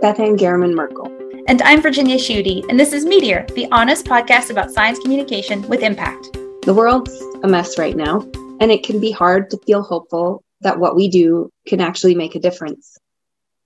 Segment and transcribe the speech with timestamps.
[0.00, 1.06] Beth Ann Garramon Merkle.
[1.48, 5.82] And I'm Virginia Schutte, and this is Meteor, the honest podcast about science communication with
[5.82, 6.32] impact.
[6.62, 8.20] The world's a mess right now,
[8.60, 12.34] and it can be hard to feel hopeful that what we do can actually make
[12.34, 12.98] a difference.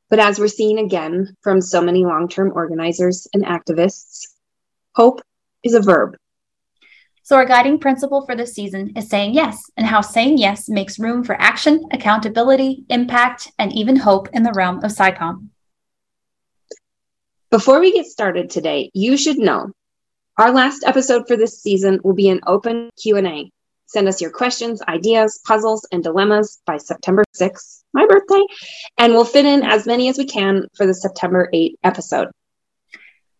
[0.09, 4.29] But as we're seeing again from so many long term organizers and activists,
[4.95, 5.23] hope
[5.65, 6.17] is a verb.
[7.25, 10.99] So, our guiding principle for this season is saying yes, and how saying yes makes
[10.99, 15.49] room for action, accountability, impact, and even hope in the realm of SciComm.
[17.51, 19.73] Before we get started today, you should know
[20.39, 23.51] our last episode for this season will be an open Q&A.
[23.87, 28.47] Send us your questions, ideas, puzzles, and dilemmas by September 6th, my birthday,
[28.99, 32.29] and we'll fit in as many as we can for the September 8th episode.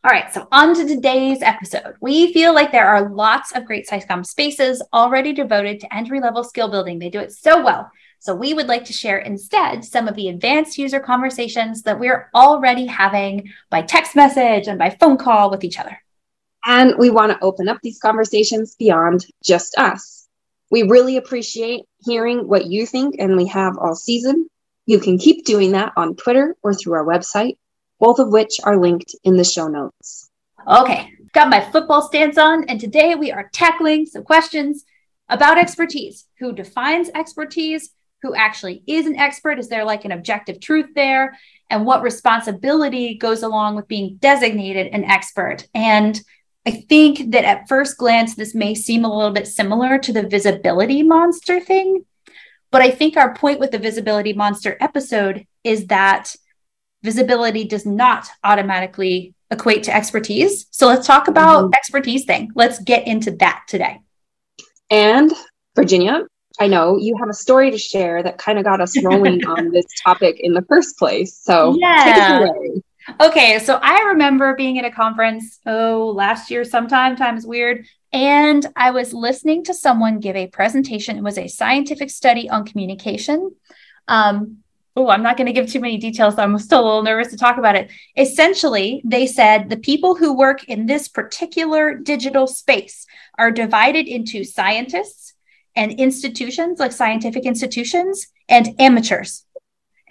[0.03, 1.95] All right, so on to today's episode.
[2.01, 6.43] We feel like there are lots of great SciComm spaces already devoted to entry level
[6.43, 6.99] skill building.
[6.99, 7.89] They do it so well.
[8.21, 12.29] So we would like to share instead some of the advanced user conversations that we're
[12.35, 15.99] already having by text message and by phone call with each other.
[16.67, 20.29] And we want to open up these conversations beyond just us.
[20.71, 24.51] We really appreciate hearing what you think, and we have all season.
[24.85, 27.57] You can keep doing that on Twitter or through our website,
[27.99, 30.29] both of which are linked in the show notes.
[30.69, 34.85] Okay, got my football stance on, and today we are tackling some questions
[35.31, 36.27] about expertise.
[36.39, 37.95] Who defines expertise?
[38.23, 39.59] Who actually is an expert?
[39.59, 41.39] Is there like an objective truth there?
[41.69, 45.67] And what responsibility goes along with being designated an expert?
[45.75, 46.21] And
[46.67, 50.27] I think that at first glance, this may seem a little bit similar to the
[50.27, 52.05] visibility monster thing.
[52.71, 56.37] But I think our point with the visibility monster episode is that
[57.03, 60.67] visibility does not automatically equate to expertise.
[60.71, 61.75] So let's talk about mm-hmm.
[61.75, 62.51] expertise thing.
[62.55, 64.01] Let's get into that today.
[64.91, 65.33] And
[65.75, 66.23] Virginia,
[66.61, 69.71] I know you have a story to share that kind of got us rolling on
[69.71, 71.37] this topic in the first place.
[71.37, 72.47] So yeah.
[73.19, 77.87] Okay, so I remember being at a conference, oh, last year sometime, time is weird.
[78.13, 81.17] And I was listening to someone give a presentation.
[81.17, 83.55] It was a scientific study on communication.
[84.07, 84.59] Um,
[84.97, 86.37] oh, I'm not going to give too many details.
[86.37, 87.91] So I'm still a little nervous to talk about it.
[88.17, 93.07] Essentially, they said the people who work in this particular digital space
[93.39, 95.35] are divided into scientists,
[95.77, 99.45] and institutions like scientific institutions and amateurs.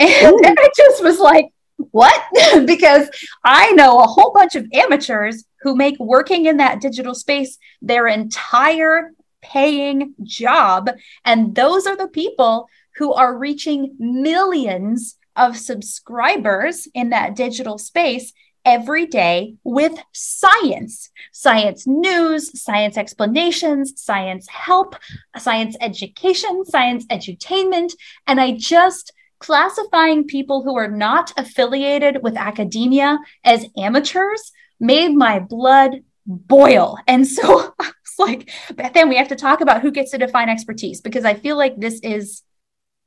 [0.02, 1.47] And, I just was like,
[1.92, 2.24] what?
[2.66, 3.09] because
[3.44, 8.08] I know a whole bunch of amateurs who make working in that digital space their
[8.08, 9.12] entire
[9.42, 10.90] paying job.
[11.25, 18.34] And those are the people who are reaching millions of subscribers in that digital space
[18.69, 24.96] every day with science science news, science explanations, science help,
[25.38, 27.94] science education, science edutainment.
[28.28, 35.40] And I just classifying people who are not affiliated with academia as amateurs made my
[35.40, 36.97] blood boil.
[37.07, 40.19] And so I was like, but then we have to talk about who gets to
[40.19, 42.44] define expertise because I feel like this is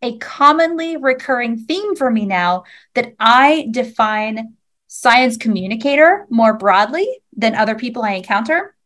[0.03, 4.57] a commonly recurring theme for me now that I define
[4.95, 8.77] science communicator more broadly than other people I encounter.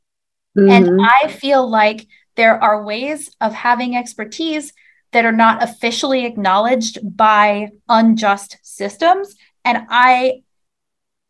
[0.56, 0.70] Mm-hmm.
[0.70, 2.06] And I feel like
[2.36, 4.72] there are ways of having expertise
[5.10, 9.34] that are not officially acknowledged by unjust systems.
[9.64, 10.42] And I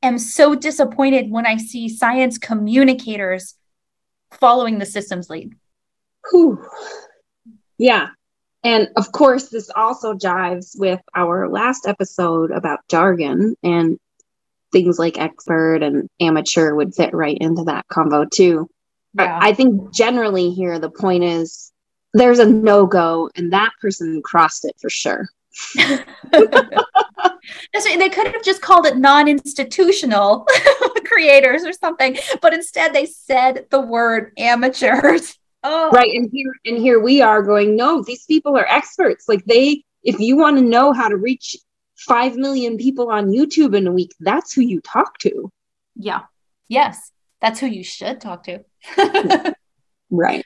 [0.03, 3.55] am so disappointed when I see science communicators
[4.31, 5.55] following the system's lead.
[6.31, 6.63] Whew.
[7.79, 8.09] Yeah.
[8.63, 13.99] And of course, this also jives with our last episode about jargon and
[14.73, 18.69] things like expert and amateur would fit right into that combo too.
[19.15, 19.39] Yeah.
[19.41, 21.73] I think generally here the point is
[22.13, 25.29] there's a no go and that person crossed it for sure.
[25.77, 26.05] they
[28.11, 30.47] could have just called it non-institutional
[31.05, 35.39] creators or something, but instead they said the word amateurs.
[35.69, 35.91] Oh.
[35.91, 36.13] Right.
[36.13, 39.29] And here and here we are going, no, these people are experts.
[39.29, 41.57] Like they if you want to know how to reach
[41.97, 45.51] 5 million people on YouTube in a week, that's who you talk to.
[45.95, 46.23] Yeah.
[46.69, 47.13] Yes.
[47.41, 48.65] That's who you should talk to.
[50.11, 50.45] right.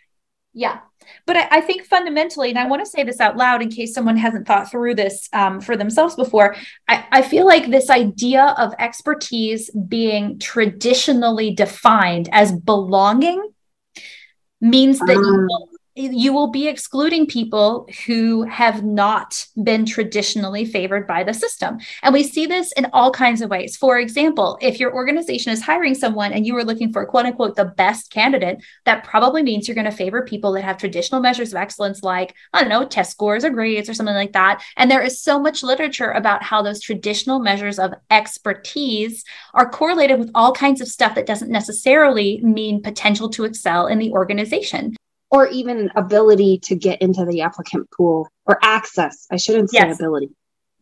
[0.52, 0.81] Yeah.
[1.26, 3.94] But I, I, think fundamentally, and I want to say this out loud in case
[3.94, 6.56] someone hasn't thought through this um, for themselves before,
[6.88, 13.50] I, I feel like this idea of expertise being traditionally defined as belonging
[14.61, 15.25] means that um.
[15.25, 15.69] you will
[16.00, 21.79] you will be excluding people who have not been traditionally favored by the system.
[22.02, 23.76] And we see this in all kinds of ways.
[23.76, 27.56] For example, if your organization is hiring someone and you are looking for quote unquote
[27.56, 31.52] the best candidate, that probably means you're going to favor people that have traditional measures
[31.52, 34.62] of excellence, like, I don't know, test scores or grades or something like that.
[34.76, 39.25] And there is so much literature about how those traditional measures of expertise
[39.55, 43.99] are correlated with all kinds of stuff that doesn't necessarily mean potential to excel in
[43.99, 44.94] the organization
[45.31, 49.27] or even ability to get into the applicant pool or access.
[49.31, 49.99] I shouldn't say yes.
[49.99, 50.31] ability,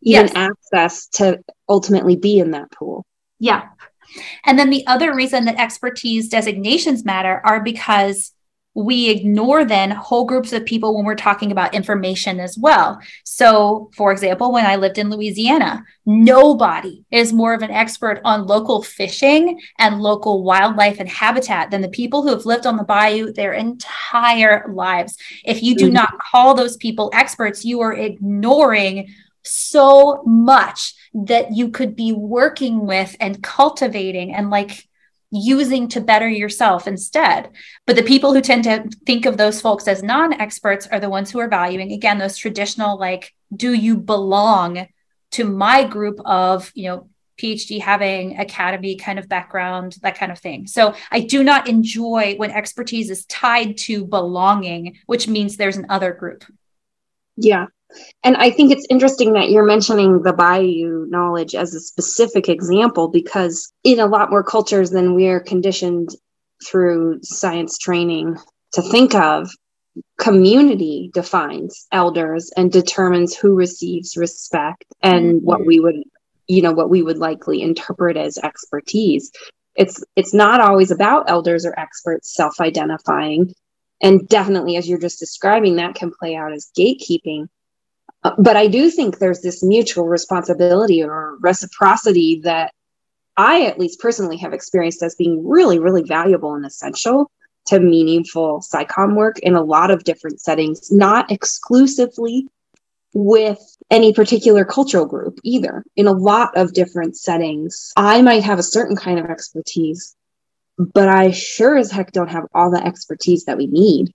[0.02, 0.32] even yes.
[0.34, 3.04] access to ultimately be in that pool.
[3.38, 3.68] Yeah.
[4.44, 8.32] And then the other reason that expertise designations matter are because
[8.74, 13.00] we ignore then whole groups of people when we're talking about information as well.
[13.24, 18.46] So, for example, when I lived in Louisiana, nobody is more of an expert on
[18.46, 22.84] local fishing and local wildlife and habitat than the people who have lived on the
[22.84, 25.16] bayou their entire lives.
[25.44, 25.94] If you do mm-hmm.
[25.94, 29.12] not call those people experts, you are ignoring
[29.42, 34.87] so much that you could be working with and cultivating and like
[35.30, 37.50] using to better yourself instead.
[37.86, 41.10] But the people who tend to think of those folks as non experts are the
[41.10, 44.88] ones who are valuing, again, those traditional, like, do you belong
[45.32, 47.08] to my group of, you know,
[47.38, 50.66] PhD having academy kind of background, that kind of thing.
[50.66, 55.86] So I do not enjoy when expertise is tied to belonging, which means there's an
[55.88, 56.44] other group.
[57.36, 57.66] Yeah.
[58.22, 63.08] And I think it's interesting that you're mentioning the Bayou knowledge as a specific example
[63.08, 66.10] because in a lot more cultures than we're conditioned
[66.66, 68.36] through science training
[68.72, 69.50] to think of,
[70.18, 75.46] community defines elders and determines who receives respect and mm-hmm.
[75.46, 75.96] what we would
[76.46, 79.30] you know what we would likely interpret as expertise.
[79.76, 83.54] It's it's not always about elders or experts self-identifying.
[84.00, 87.48] And definitely as you're just describing that can play out as gatekeeping
[88.22, 92.72] but I do think there's this mutual responsibility or reciprocity that
[93.36, 97.30] I, at least personally, have experienced as being really, really valuable and essential
[97.66, 102.48] to meaningful SciComm work in a lot of different settings, not exclusively
[103.14, 103.60] with
[103.90, 105.84] any particular cultural group either.
[105.96, 110.16] In a lot of different settings, I might have a certain kind of expertise,
[110.76, 114.12] but I sure as heck don't have all the expertise that we need.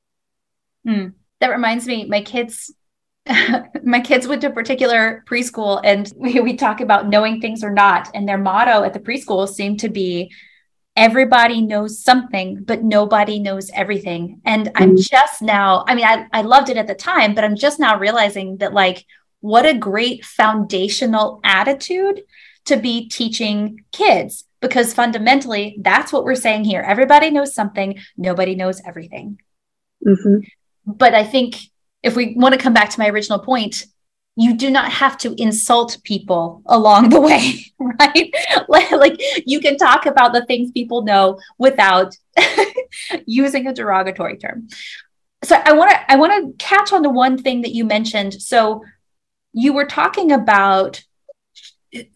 [0.85, 1.09] Hmm.
[1.39, 2.73] That reminds me, my kids
[3.83, 7.71] my kids went to a particular preschool and we, we talk about knowing things or
[7.71, 8.09] not.
[8.13, 10.31] And their motto at the preschool seemed to be
[10.95, 14.41] everybody knows something, but nobody knows everything.
[14.45, 15.01] And I'm mm-hmm.
[15.01, 17.97] just now, I mean, I, I loved it at the time, but I'm just now
[17.97, 19.05] realizing that, like,
[19.39, 22.21] what a great foundational attitude
[22.65, 28.55] to be teaching kids because fundamentally that's what we're saying here everybody knows something nobody
[28.55, 29.37] knows everything
[30.07, 30.37] mm-hmm.
[30.85, 31.57] but i think
[32.03, 33.85] if we want to come back to my original point,
[34.35, 38.33] you do not have to insult people along the way, right?
[38.91, 42.15] like you can talk about the things people know without
[43.25, 44.67] using a derogatory term.
[45.43, 48.33] So I want to I want to catch on to one thing that you mentioned.
[48.41, 48.83] So
[49.51, 51.03] you were talking about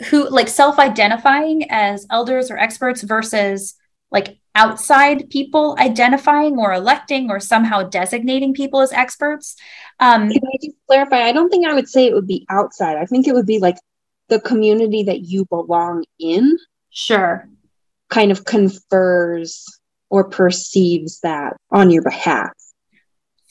[0.10, 3.75] who like self-identifying as elders or experts versus
[4.12, 9.56] like outside people identifying or electing or somehow designating people as experts.
[10.00, 11.21] Um, Can I just clarify?
[11.21, 12.98] I don't think I would say it would be outside.
[12.98, 13.77] I think it would be like
[14.30, 16.57] the community that you belong in.
[16.89, 17.48] Sure.
[18.09, 19.65] Kind of confers
[20.09, 22.51] or perceives that on your behalf.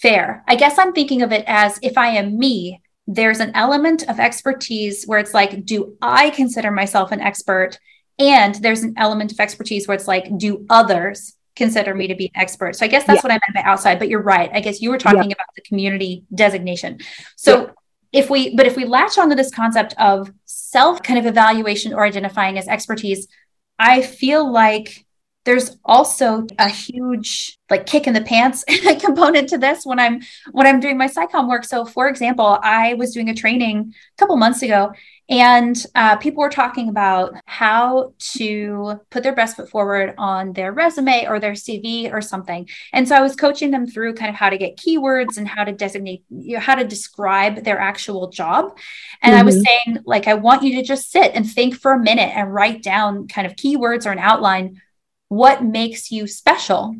[0.01, 0.45] Fair.
[0.49, 4.19] I guess I'm thinking of it as if I am me, there's an element of
[4.19, 7.79] expertise where it's like, do I consider myself an expert?
[8.19, 12.27] And there's an element of expertise where it's like, do others consider me to be
[12.27, 12.77] an expert?
[12.77, 13.23] So I guess that's yeah.
[13.23, 14.51] what I meant by outside, but you're right.
[14.53, 15.35] I guess you were talking yeah.
[15.35, 17.01] about the community designation.
[17.37, 17.71] So yeah.
[18.13, 22.05] if we, but if we latch onto this concept of self kind of evaluation or
[22.05, 23.29] identifying as expertise,
[23.79, 25.07] I feel like
[25.47, 28.65] there's also a huge like kick in the pants
[29.01, 30.21] component to this when i'm
[30.51, 34.21] when i'm doing my SciComm work so for example i was doing a training a
[34.21, 34.93] couple months ago
[35.29, 40.73] and uh, people were talking about how to put their best foot forward on their
[40.73, 42.69] resume or their CV or something.
[42.93, 45.65] And so I was coaching them through kind of how to get keywords and how
[45.65, 48.79] to designate, you know, how to describe their actual job.
[49.21, 49.41] And mm-hmm.
[49.41, 49.65] I was mm-hmm.
[49.65, 52.85] saying, like, I want you to just sit and think for a minute and write
[52.85, 54.81] down kind of keywords or an outline.
[55.29, 56.95] What makes you special?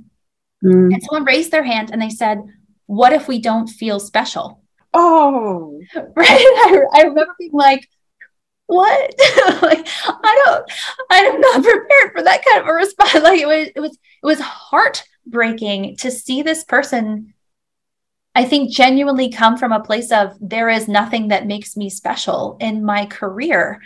[0.65, 0.93] Mm-hmm.
[0.93, 2.43] And someone raised their hand and they said,
[2.87, 4.63] What if we don't feel special?
[4.93, 6.29] Oh, right.
[6.29, 7.89] I, I remember being like,
[8.67, 9.15] what?
[9.63, 10.73] like, I don't,
[11.11, 13.15] I'm not prepared for that kind of a response.
[13.23, 17.35] Like it was, it was, it was heartbreaking to see this person
[18.37, 22.59] I think genuinely come from a place of there is nothing that makes me special
[22.61, 23.81] in my career.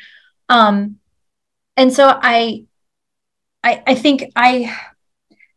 [0.48, 0.96] Um,
[1.76, 2.64] and so I,
[3.62, 4.76] I, I think I,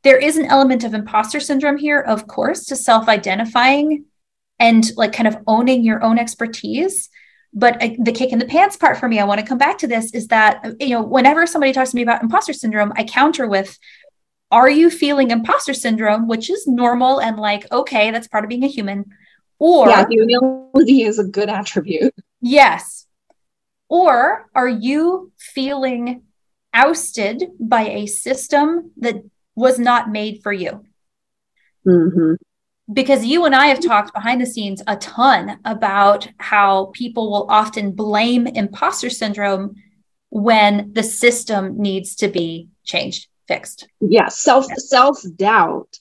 [0.04, 4.06] there is an element of imposter syndrome here, of course, to self identifying
[4.60, 7.10] and like kind of owning your own expertise.
[7.54, 9.88] But the kick in the pants part for me, I want to come back to
[9.88, 13.48] this is that, you know, whenever somebody talks to me about imposter syndrome, I counter
[13.48, 13.78] with,
[14.52, 18.64] are you feeling imposter syndrome, which is normal and like, okay, that's part of being
[18.64, 19.06] a human?
[19.60, 22.14] Or yeah, humility is a good attribute.
[22.42, 23.06] Yes.
[23.88, 26.24] Or are you feeling
[26.74, 29.24] ousted by a system that
[29.56, 30.86] was not made for you?
[31.86, 32.34] Mm-hmm
[32.92, 37.48] because you and I have talked behind the scenes a ton about how people will
[37.50, 39.76] often blame imposter syndrome
[40.30, 43.88] when the system needs to be changed, fixed.
[44.02, 46.00] Yeah, self self doubt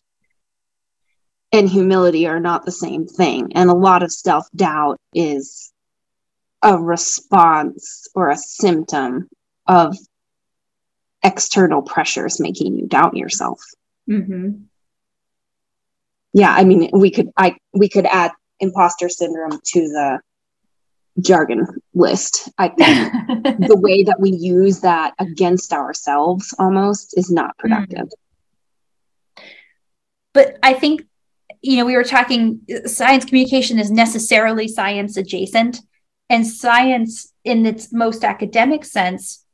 [1.53, 5.73] and humility are not the same thing, and a lot of self doubt is
[6.63, 9.29] a response or a symptom
[9.67, 9.97] of
[11.23, 13.61] external pressures making you doubt yourself.
[14.11, 14.63] Mm-hmm
[16.33, 20.21] yeah i mean we could i we could add imposter syndrome to the
[21.21, 22.49] jargon list.
[22.59, 23.13] I think
[23.69, 27.61] the way that we use that against ourselves almost is not mm.
[27.61, 28.09] productive.
[30.33, 31.03] But i think
[31.61, 35.81] you know we were talking science communication is necessarily science adjacent
[36.31, 39.45] and science in its most academic sense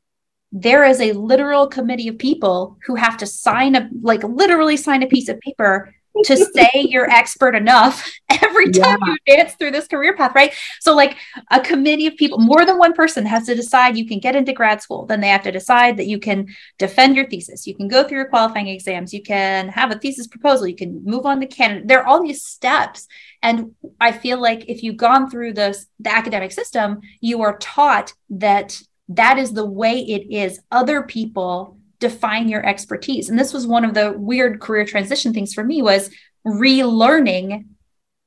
[0.52, 5.02] there is a literal committee of people who have to sign a like literally sign
[5.02, 5.92] a piece of paper
[6.24, 9.06] to say you're expert enough every time yeah.
[9.06, 10.54] you advance through this career path, right?
[10.80, 11.16] So, like
[11.50, 14.52] a committee of people, more than one person has to decide you can get into
[14.52, 15.06] grad school.
[15.06, 16.48] Then they have to decide that you can
[16.78, 20.26] defend your thesis, you can go through your qualifying exams, you can have a thesis
[20.26, 21.86] proposal, you can move on to candidacy.
[21.86, 23.06] There are all these steps.
[23.42, 28.12] And I feel like if you've gone through this, the academic system, you are taught
[28.30, 30.60] that that is the way it is.
[30.70, 33.28] Other people define your expertise.
[33.28, 36.10] And this was one of the weird career transition things for me was
[36.46, 37.66] relearning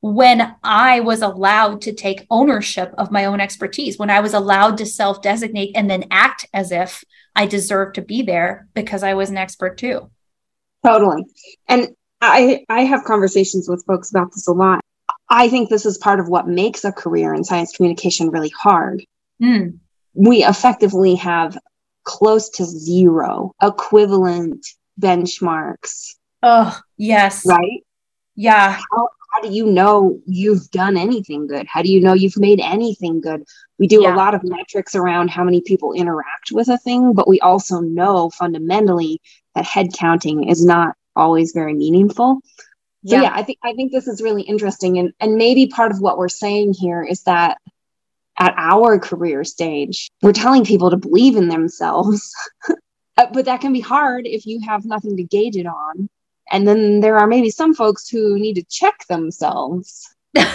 [0.01, 4.77] when i was allowed to take ownership of my own expertise when i was allowed
[4.77, 7.03] to self designate and then act as if
[7.35, 10.09] i deserved to be there because i was an expert too.
[10.83, 11.25] Totally.
[11.67, 14.81] And i i have conversations with folks about this a lot.
[15.29, 19.03] I think this is part of what makes a career in science communication really hard.
[19.41, 19.79] Mm.
[20.13, 21.57] we effectively have
[22.03, 24.65] close to zero equivalent
[24.99, 26.15] benchmarks.
[26.43, 27.45] Oh, yes.
[27.45, 27.83] Right?
[28.35, 28.71] Yeah.
[28.71, 31.67] How, how do you know you've done anything good?
[31.67, 33.43] How do you know you've made anything good?
[33.79, 34.13] We do yeah.
[34.13, 37.79] a lot of metrics around how many people interact with a thing, but we also
[37.79, 39.21] know fundamentally
[39.55, 42.41] that head counting is not always very meaningful.
[43.05, 43.23] So yeah.
[43.23, 46.19] yeah, I think I think this is really interesting and and maybe part of what
[46.19, 47.57] we're saying here is that
[48.41, 52.33] at our career stage, we're telling people to believe in themselves.
[53.17, 56.09] Uh, but that can be hard if you have nothing to gauge it on.
[56.49, 60.15] And then there are maybe some folks who need to check themselves.
[60.37, 60.45] so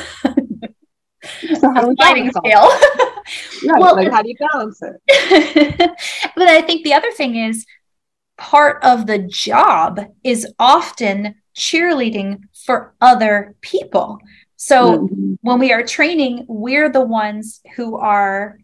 [1.75, 2.71] how do we balance scale.
[3.63, 5.93] yeah, well, like how do you balance it?
[6.35, 7.67] but I think the other thing is
[8.39, 14.19] part of the job is often cheerleading for other people.
[14.57, 15.35] So mm-hmm.
[15.43, 18.59] when we are training, we're the ones who are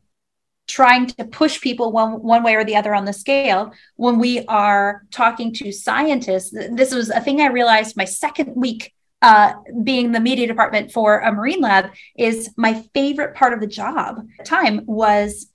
[0.68, 3.72] trying to push people one, one way or the other on the scale.
[3.96, 8.92] When we are talking to scientists, this was a thing I realized my second week
[9.22, 9.52] uh,
[9.84, 14.26] being the media department for a marine lab is my favorite part of the job.
[14.44, 15.51] Time was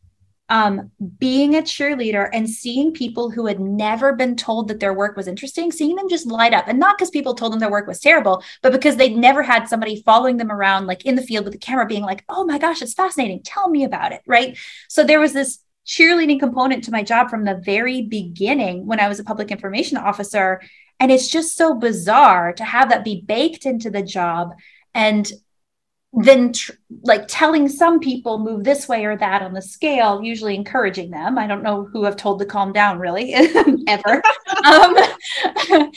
[0.49, 5.17] um, being a cheerleader and seeing people who had never been told that their work
[5.17, 6.67] was interesting, seeing them just light up.
[6.67, 9.67] And not because people told them their work was terrible, but because they'd never had
[9.67, 12.57] somebody following them around, like in the field with a camera, being like, oh my
[12.57, 13.41] gosh, it's fascinating.
[13.43, 14.21] Tell me about it.
[14.25, 14.57] Right.
[14.87, 19.07] So there was this cheerleading component to my job from the very beginning when I
[19.09, 20.61] was a public information officer.
[20.99, 24.53] And it's just so bizarre to have that be baked into the job.
[24.93, 25.29] And
[26.13, 26.71] then tr-
[27.03, 31.37] like telling some people move this way or that on the scale usually encouraging them.
[31.37, 33.33] I don't know who i've told to calm down really
[33.87, 34.21] ever.
[34.65, 34.95] Um,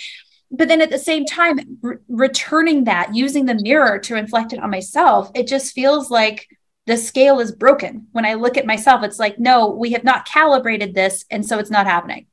[0.50, 4.58] but then at the same time re- returning that using the mirror to reflect it
[4.60, 6.48] on myself it just feels like
[6.86, 8.08] the scale is broken.
[8.12, 11.58] When i look at myself it's like no we have not calibrated this and so
[11.58, 12.26] it's not happening.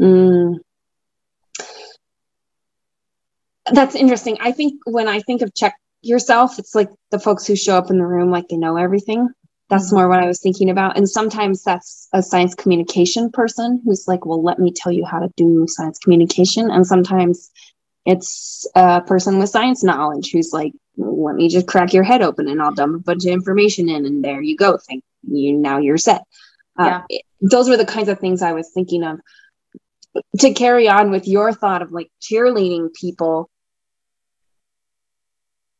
[0.00, 0.58] Mm.
[3.72, 4.36] that's interesting.
[4.40, 5.74] I think when i think of check
[6.06, 6.58] yourself.
[6.58, 9.28] It's like the folks who show up in the room like they know everything.
[9.68, 9.96] That's mm-hmm.
[9.96, 10.96] more what I was thinking about.
[10.96, 15.18] And sometimes that's a science communication person who's like, well, let me tell you how
[15.18, 16.70] to do science communication.
[16.70, 17.50] And sometimes
[18.04, 22.48] it's a person with science knowledge who's like, let me just crack your head open
[22.48, 24.78] and I'll dump a bunch of information in and there you go.
[24.78, 25.54] Thank you.
[25.54, 26.22] Now you're set.
[26.78, 27.18] Uh, yeah.
[27.40, 29.18] those were the kinds of things I was thinking of.
[30.40, 33.50] To carry on with your thought of like cheerleading people,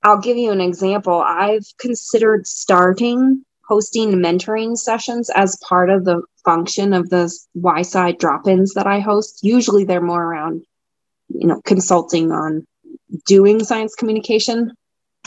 [0.06, 1.20] I'll give you an example.
[1.20, 8.74] I've considered starting hosting mentoring sessions as part of the function of the Y-side drop-ins
[8.74, 9.40] that I host.
[9.42, 10.64] Usually they're more around,
[11.28, 12.64] you know, consulting on
[13.26, 14.70] doing science communication.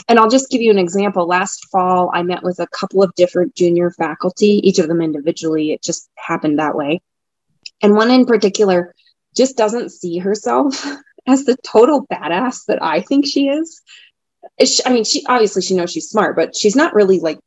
[0.08, 1.26] And I'll just give you an example.
[1.26, 5.72] Last fall, I met with a couple of different junior faculty, each of them individually.
[5.72, 7.02] It just happened that way.
[7.82, 8.94] And one in particular
[9.36, 10.86] just doesn't see herself
[11.26, 13.82] as the total badass that I think she is.
[14.86, 17.38] I mean, she obviously she knows she's smart, but she's not really like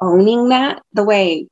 [0.00, 1.48] owning that the way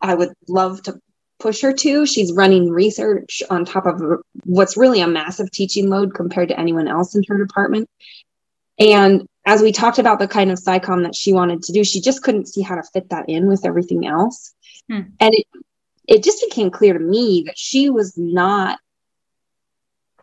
[0.00, 1.00] I would love to
[1.38, 2.06] push her to.
[2.06, 4.02] She's running research on top of
[4.44, 7.88] what's really a massive teaching load compared to anyone else in her department.
[8.78, 12.00] And as we talked about the kind of SciComm that she wanted to do, she
[12.00, 14.54] just couldn't see how to fit that in with everything else.
[14.88, 15.02] Hmm.
[15.20, 15.46] And it
[16.08, 18.78] it just became clear to me that she was not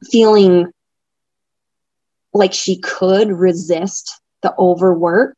[0.09, 0.71] feeling
[2.33, 5.37] like she could resist the overwork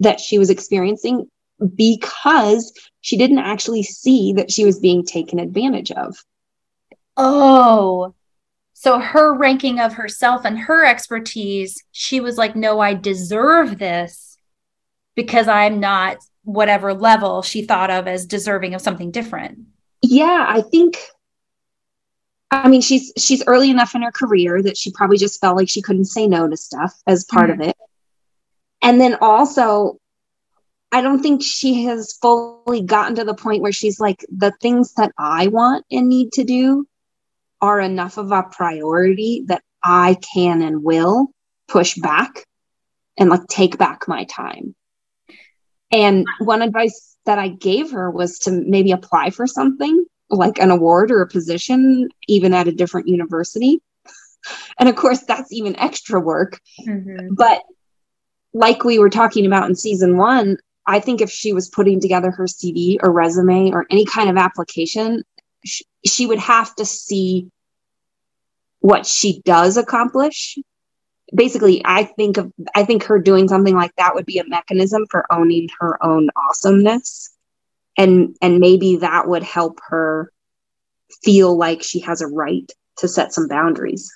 [0.00, 1.28] that she was experiencing
[1.76, 6.16] because she didn't actually see that she was being taken advantage of.
[7.16, 8.14] Oh,
[8.72, 14.36] so her ranking of herself and her expertise, she was like, no, I deserve this
[15.14, 19.60] because I'm not whatever level she thought of as deserving of something different.
[20.02, 20.98] Yeah, I think
[22.52, 25.70] I mean she's she's early enough in her career that she probably just felt like
[25.70, 27.62] she couldn't say no to stuff as part mm-hmm.
[27.62, 27.76] of it.
[28.82, 29.98] And then also
[30.92, 34.92] I don't think she has fully gotten to the point where she's like the things
[34.94, 36.86] that I want and need to do
[37.62, 41.28] are enough of a priority that I can and will
[41.68, 42.44] push back
[43.16, 44.74] and like take back my time.
[45.90, 50.70] And one advice that I gave her was to maybe apply for something like an
[50.70, 53.80] award or a position, even at a different university.
[54.76, 56.58] And of course, that's even extra work.
[56.84, 57.34] Mm-hmm.
[57.34, 57.62] But
[58.52, 62.32] like we were talking about in season one, I think if she was putting together
[62.32, 65.22] her CV or resume or any kind of application,
[65.64, 67.52] she, she would have to see
[68.80, 70.58] what she does accomplish
[71.34, 75.06] basically i think of i think her doing something like that would be a mechanism
[75.10, 77.31] for owning her own awesomeness
[77.96, 80.32] and and maybe that would help her
[81.22, 84.10] feel like she has a right to set some boundaries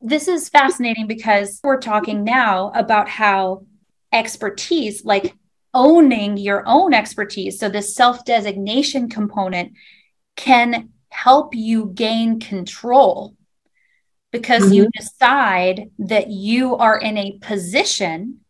[0.00, 3.64] this is fascinating because we're talking now about how
[4.12, 5.34] expertise like
[5.74, 9.72] owning your own expertise so the self designation component
[10.36, 13.36] can help you gain control
[14.32, 14.74] because mm-hmm.
[14.74, 18.40] you decide that you are in a position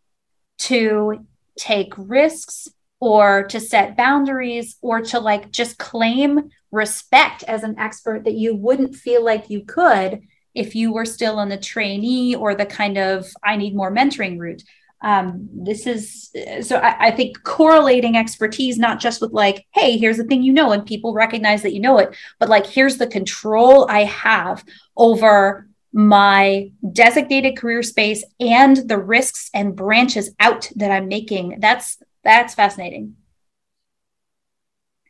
[0.59, 1.27] to
[1.59, 2.69] take risks
[3.01, 8.55] or to set boundaries or to like just claim respect as an expert that you
[8.55, 10.23] wouldn't feel like you could
[10.55, 14.39] if you were still in the trainee or the kind of I need more mentoring
[14.39, 14.63] route.
[15.03, 20.19] Um, this is so I, I, think correlating expertise, not just with like, hey, here's
[20.19, 23.07] the thing you know, and people recognize that you know it, but like, here's the
[23.07, 24.63] control I have
[24.99, 31.61] over my designated career space and the risks and branches out that I'm making.
[31.61, 33.17] That's that's fascinating.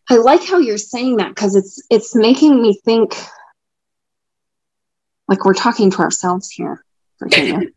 [0.08, 3.14] I like how you're saying that because it's it's making me think
[5.28, 6.84] like we're talking to ourselves here,
[7.20, 7.72] and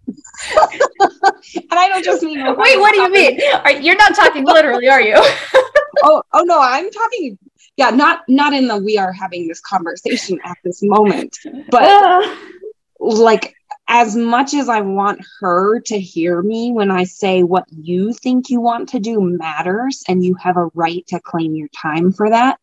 [1.71, 2.79] I don't just mean wait.
[2.79, 3.39] What do you mean?
[3.63, 5.13] Are, you're not talking literally, are you?
[6.03, 7.37] oh, oh no, I'm talking.
[7.77, 11.37] Yeah, not not in the we are having this conversation at this moment,
[11.69, 12.37] but
[12.99, 13.55] like
[13.87, 18.49] as much as I want her to hear me when I say what you think
[18.49, 22.29] you want to do matters and you have a right to claim your time for
[22.29, 22.59] that.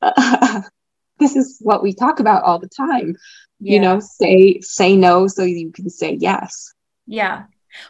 [0.00, 0.62] Uh,
[1.18, 3.16] this is what we talk about all the time.
[3.60, 3.74] Yeah.
[3.74, 6.72] You know, say say no so you can say yes.
[7.06, 7.44] Yeah.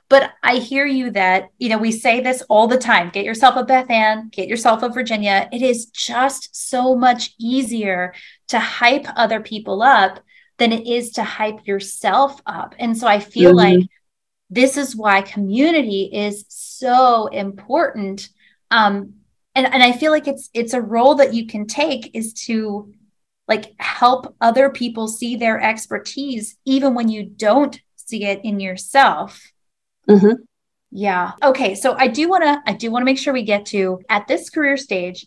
[0.09, 3.57] But I hear you that, you know, we say this all the time get yourself
[3.57, 5.49] a Beth Ann, get yourself a Virginia.
[5.53, 8.13] It is just so much easier
[8.49, 10.21] to hype other people up
[10.59, 12.75] than it is to hype yourself up.
[12.79, 13.79] And so I feel mm-hmm.
[13.79, 13.89] like
[14.51, 18.29] this is why community is so important.
[18.71, 19.15] Um,
[19.55, 22.93] and, and I feel like it's it's a role that you can take is to
[23.47, 29.51] like help other people see their expertise even when you don't see it in yourself.
[30.09, 30.43] Mm-hmm.
[30.91, 31.33] Yeah.
[31.43, 31.75] Okay.
[31.75, 34.27] So I do want to I do want to make sure we get to at
[34.27, 35.27] this career stage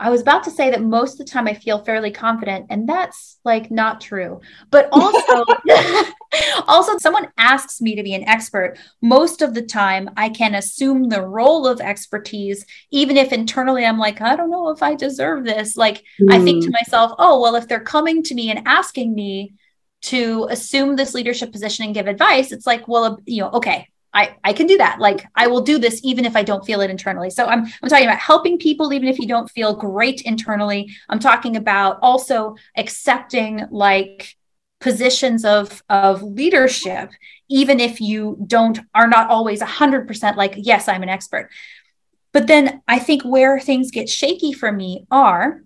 [0.00, 2.88] I was about to say that most of the time I feel fairly confident, and
[2.88, 4.40] that's like not true.
[4.70, 5.44] But also,
[6.66, 8.76] also, someone asks me to be an expert.
[9.00, 13.98] Most of the time, I can assume the role of expertise, even if internally I'm
[13.98, 15.76] like, I don't know if I deserve this.
[15.76, 16.32] Like, mm.
[16.32, 16.72] I think to hmm.
[16.72, 19.54] myself, oh, well, if they're coming to me and asking me
[20.02, 24.36] to assume this leadership position and give advice, it's like, well, you know, okay, I,
[24.44, 25.00] I can do that.
[25.00, 27.30] Like I will do this even if I don't feel it internally.
[27.30, 30.88] So I'm I'm talking about helping people even if you don't feel great internally.
[31.08, 34.36] I'm talking about also accepting like
[34.80, 37.10] positions of of leadership
[37.48, 41.50] even if you don't are not always 100% like yes, I'm an expert.
[42.32, 45.62] But then I think where things get shaky for me are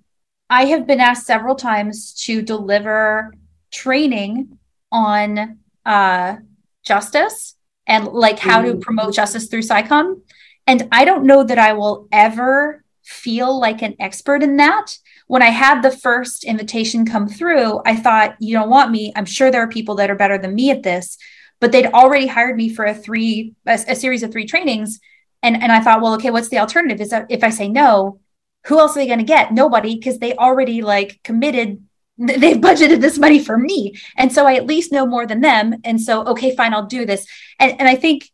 [0.51, 3.35] I have been asked several times to deliver
[3.71, 4.59] training
[4.91, 6.37] on uh,
[6.83, 7.55] justice
[7.89, 8.81] and like how to mm-hmm.
[8.81, 10.21] promote justice through SciComm.
[10.67, 14.99] And I don't know that I will ever feel like an expert in that.
[15.27, 19.13] When I had the first invitation come through, I thought, you don't want me.
[19.17, 21.17] I'm sure there are people that are better than me at this,
[21.59, 25.01] but they'd already hired me for a three, a, a series of three trainings.
[25.43, 27.01] And, and I thought, well, okay, what's the alternative?
[27.01, 28.21] Is that if I say no,
[28.67, 29.53] who else are they going to get?
[29.53, 31.83] Nobody, because they already like committed
[32.19, 33.95] they've budgeted this money for me.
[34.17, 35.77] And so i at least know more than them.
[35.85, 37.27] And so okay fine i'll do this.
[37.59, 38.31] And, and i think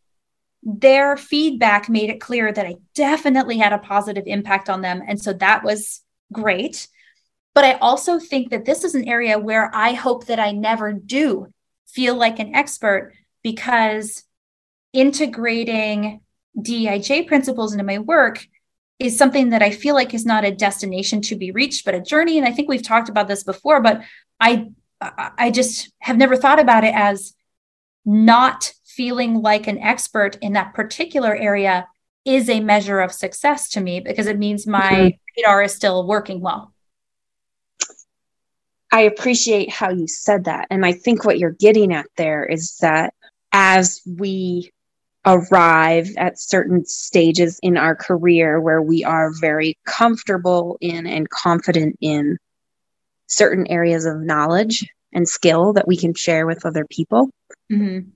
[0.63, 5.01] their feedback made it clear that i definitely had a positive impact on them.
[5.07, 6.01] And so that was
[6.33, 6.87] great.
[7.53, 10.91] But i also think that this is an area where i hope that i never
[10.91, 11.47] do
[11.87, 14.23] feel like an expert because
[14.91, 16.21] integrating
[16.59, 18.47] dij principles into my work
[18.99, 22.01] is something that I feel like is not a destination to be reached, but a
[22.01, 22.37] journey.
[22.37, 24.01] And I think we've talked about this before, but
[24.39, 24.69] I
[25.01, 27.33] I just have never thought about it as
[28.05, 31.87] not feeling like an expert in that particular area
[32.23, 35.17] is a measure of success to me because it means my mm-hmm.
[35.37, 36.73] radar is still working well.
[38.91, 40.67] I appreciate how you said that.
[40.69, 43.13] And I think what you're getting at there is that
[43.51, 44.71] as we
[45.25, 51.97] arrive at certain stages in our career where we are very comfortable in and confident
[51.99, 52.37] in
[53.27, 57.29] certain areas of knowledge and skill that we can share with other people.
[57.71, 58.09] Mm-hmm.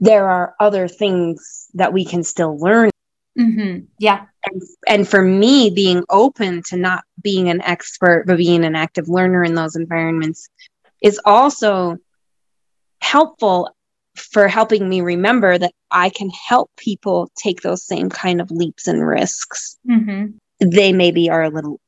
[0.00, 2.90] There are other things that we can still learn.
[3.38, 3.86] Mm-hmm.
[3.98, 4.26] Yeah.
[4.44, 9.08] And, and for me, being open to not being an expert, but being an active
[9.08, 10.48] learner in those environments
[11.00, 11.96] is also
[13.00, 13.74] helpful
[14.14, 18.86] for helping me remember that I can help people take those same kind of leaps
[18.86, 19.78] and risks.
[19.88, 20.68] Mm-hmm.
[20.68, 21.80] They maybe are a little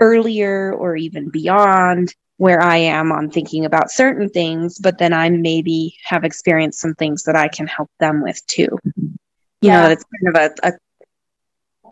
[0.00, 5.30] earlier or even beyond where I am on thinking about certain things, but then I
[5.30, 8.78] maybe have experienced some things that I can help them with too.
[8.96, 9.16] You
[9.62, 9.82] yeah.
[9.82, 10.72] know, it's kind of a, a,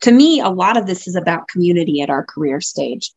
[0.02, 3.12] to me, a lot of this is about community at our career stage.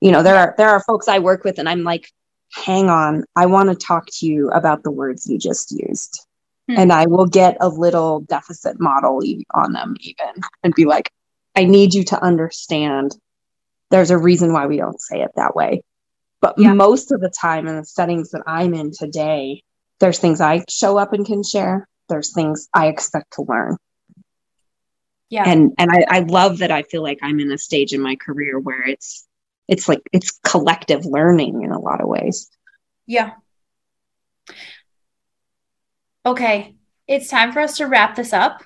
[0.00, 2.10] You know, there are there are folks I work with and I'm like,
[2.52, 6.26] hang on, I want to talk to you about the words you just used.
[6.68, 6.78] Hmm.
[6.78, 9.20] And I will get a little deficit model
[9.54, 11.10] on them, even, and be like,
[11.56, 13.16] I need you to understand
[13.90, 15.82] there's a reason why we don't say it that way.
[16.40, 16.72] But yeah.
[16.72, 19.62] most of the time in the settings that I'm in today,
[20.00, 21.88] there's things I show up and can share.
[22.08, 23.76] There's things I expect to learn.
[25.30, 25.44] Yeah.
[25.46, 28.16] And and I, I love that I feel like I'm in a stage in my
[28.16, 29.26] career where it's
[29.72, 32.50] it's like it's collective learning in a lot of ways.
[33.06, 33.30] Yeah.
[36.26, 36.74] Okay,
[37.08, 38.62] it's time for us to wrap this up.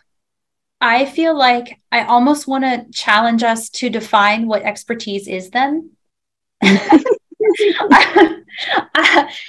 [0.81, 5.93] I feel like I almost want to challenge us to define what expertise is then.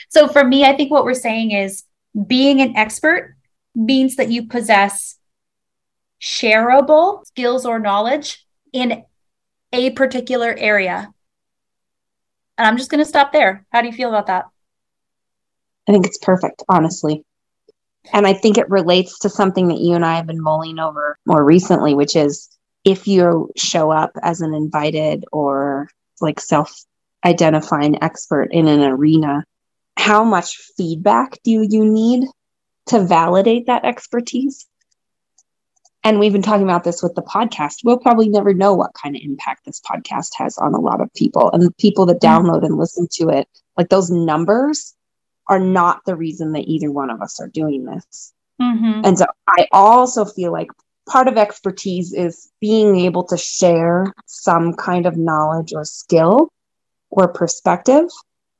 [0.09, 1.85] so for me, I think what we're saying is
[2.27, 3.35] being an expert
[3.73, 5.17] means that you possess
[6.21, 9.03] shareable skills or knowledge in
[9.73, 11.11] a particular area
[12.57, 13.65] and I'm just going to stop there.
[13.71, 14.45] How do you feel about that?
[15.87, 17.23] I think it's perfect, honestly.
[18.13, 21.17] And I think it relates to something that you and I have been mulling over
[21.25, 22.49] more recently, which is
[22.85, 25.89] if you show up as an invited or
[26.21, 26.73] like self
[27.25, 29.43] identifying expert in an arena,
[29.97, 32.25] how much feedback do you need
[32.87, 34.67] to validate that expertise?
[36.07, 39.15] And we've been talking about this with the podcast we'll probably never know what kind
[39.15, 42.47] of impact this podcast has on a lot of people and the people that mm-hmm.
[42.47, 44.95] download and listen to it like those numbers
[45.47, 49.01] are not the reason that either one of us are doing this mm-hmm.
[49.03, 50.69] and so i also feel like
[51.09, 56.49] part of expertise is being able to share some kind of knowledge or skill
[57.09, 58.05] or perspective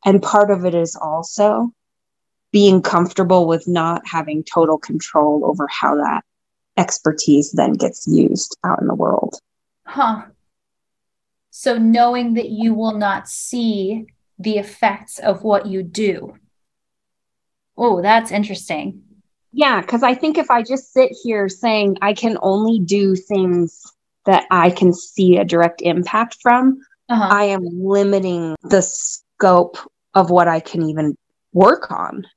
[0.06, 1.72] and part of it is also
[2.52, 6.24] being comfortable with not having total control over how that
[6.78, 9.36] expertise then gets used out in the world.
[9.86, 10.24] Huh.
[11.50, 14.08] So knowing that you will not see
[14.40, 16.36] the effects of what you do.
[17.76, 19.04] Oh, that's interesting.
[19.52, 23.82] Yeah, because I think if I just sit here saying I can only do things
[24.26, 27.28] that I can see a direct impact from, uh-huh.
[27.32, 29.78] I am limiting the scope
[30.14, 31.16] of what I can even
[31.54, 32.28] work on.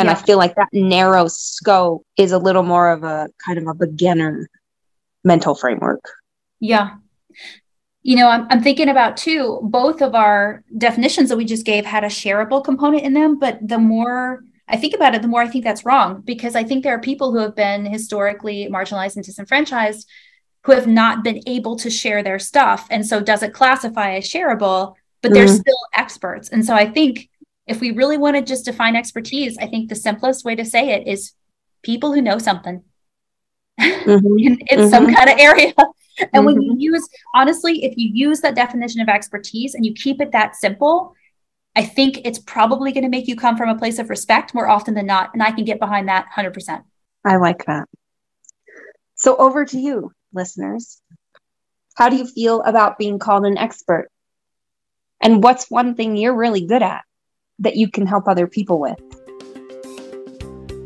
[0.00, 0.12] And yeah.
[0.12, 3.74] I feel like that narrow scope is a little more of a kind of a
[3.74, 4.48] beginner
[5.24, 6.02] mental framework.
[6.58, 6.96] Yeah.
[8.02, 11.84] You know, I'm, I'm thinking about too, both of our definitions that we just gave
[11.84, 15.42] had a shareable component in them, but the more I think about it, the more
[15.42, 19.16] I think that's wrong because I think there are people who have been historically marginalized
[19.16, 20.08] and disenfranchised
[20.64, 22.86] who have not been able to share their stuff.
[22.90, 25.56] And so does it classify as shareable, but they're mm-hmm.
[25.56, 26.48] still experts.
[26.48, 27.29] And so I think
[27.70, 30.90] if we really want to just define expertise, I think the simplest way to say
[30.90, 31.32] it is
[31.82, 32.82] people who know something
[33.80, 34.10] mm-hmm.
[34.38, 34.88] in, in mm-hmm.
[34.88, 35.72] some kind of area.
[36.34, 36.80] And when you mm-hmm.
[36.80, 41.14] use, honestly, if you use that definition of expertise and you keep it that simple,
[41.74, 44.68] I think it's probably going to make you come from a place of respect more
[44.68, 45.30] often than not.
[45.32, 46.82] And I can get behind that 100%.
[47.24, 47.88] I like that.
[49.14, 51.00] So over to you, listeners.
[51.94, 54.10] How do you feel about being called an expert?
[55.22, 57.02] And what's one thing you're really good at
[57.60, 58.98] that you can help other people with?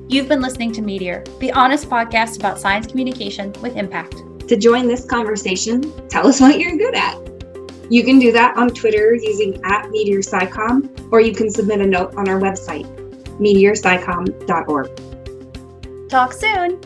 [0.08, 4.22] You've been listening to Meteor, the honest podcast about science communication with impact.
[4.48, 7.18] To join this conversation, tell us what you're good at.
[7.90, 12.14] You can do that on Twitter using at MeteorSciComm, or you can submit a note
[12.16, 12.86] on our website,
[13.38, 16.08] meteorscicomm.org.
[16.08, 16.80] Talk soon.